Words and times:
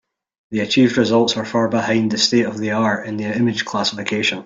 The 0.49 0.61
achieved 0.61 0.97
results 0.97 1.37
are 1.37 1.45
far 1.45 1.67
behind 1.69 2.09
the 2.09 2.17
state-of-the-art 2.17 3.05
in 3.07 3.19
image 3.19 3.65
classification. 3.65 4.39